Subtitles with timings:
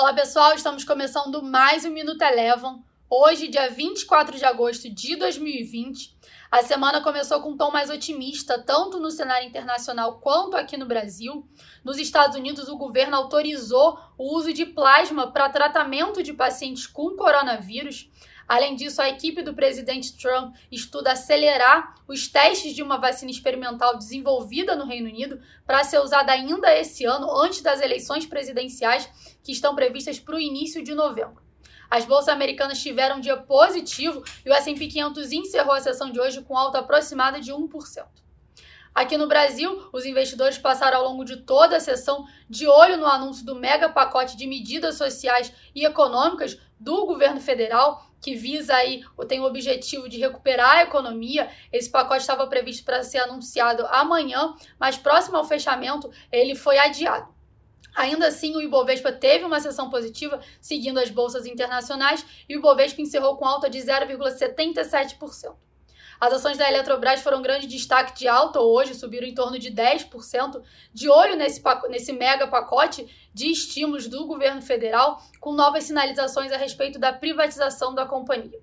[0.00, 2.82] Olá pessoal, estamos começando mais um Minuto Elevam.
[3.10, 6.16] Hoje, dia 24 de agosto de 2020.
[6.50, 10.86] A semana começou com um tom mais otimista, tanto no cenário internacional quanto aqui no
[10.86, 11.46] Brasil.
[11.84, 17.14] Nos Estados Unidos, o governo autorizou o uso de plasma para tratamento de pacientes com
[17.14, 18.10] coronavírus.
[18.50, 23.96] Além disso, a equipe do presidente Trump estuda acelerar os testes de uma vacina experimental
[23.96, 29.08] desenvolvida no Reino Unido para ser usada ainda esse ano, antes das eleições presidenciais
[29.44, 31.40] que estão previstas para o início de novembro.
[31.88, 36.18] As bolsas americanas tiveram um dia positivo e o S&P 500 encerrou a sessão de
[36.18, 38.04] hoje com alta aproximada de 1%.
[38.94, 43.06] Aqui no Brasil, os investidores passaram ao longo de toda a sessão de olho no
[43.06, 49.02] anúncio do mega pacote de medidas sociais e econômicas do governo federal, que visa aí,
[49.28, 51.48] tem o objetivo de recuperar a economia.
[51.72, 57.32] Esse pacote estava previsto para ser anunciado amanhã, mas próximo ao fechamento, ele foi adiado.
[57.94, 63.00] Ainda assim, o Ibovespa teve uma sessão positiva, seguindo as bolsas internacionais, e o Ibovespa
[63.00, 65.69] encerrou com alta de 0,77%.
[66.20, 69.70] As ações da Eletrobras foram um grande destaque de alta hoje, subiram em torno de
[69.70, 70.62] 10%,
[70.92, 76.58] de olho nesse, nesse mega pacote de estímulos do governo federal, com novas sinalizações a
[76.58, 78.60] respeito da privatização da companhia.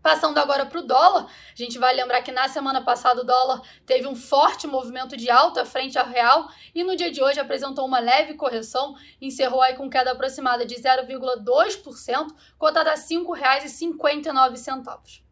[0.00, 3.60] Passando agora para o dólar, a gente vai lembrar que na semana passada o dólar
[3.84, 7.84] teve um forte movimento de alta frente ao real e no dia de hoje apresentou
[7.84, 15.27] uma leve correção, encerrou aí com queda aproximada de 0,2%, cotada a R$ 5,59.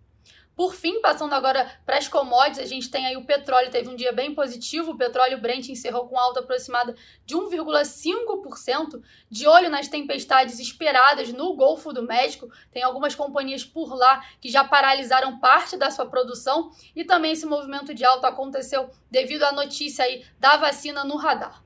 [0.56, 3.94] Por fim, passando agora para as commodities, a gente tem aí o petróleo, teve um
[3.94, 9.86] dia bem positivo, o petróleo Brent encerrou com alta aproximada de 1,5%, de olho nas
[9.86, 15.76] tempestades esperadas no Golfo do México, tem algumas companhias por lá que já paralisaram parte
[15.76, 20.56] da sua produção e também esse movimento de alta aconteceu devido à notícia aí da
[20.56, 21.65] vacina no radar.